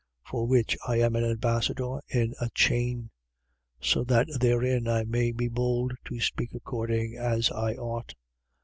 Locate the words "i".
0.87-0.99, 4.87-5.03, 7.51-7.75